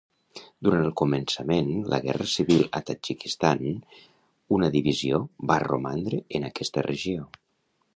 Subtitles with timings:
[0.67, 3.63] Durant el començament la Guerra Civil a Tadjikistan
[4.59, 7.33] una divisió va romandre en aquesta regió.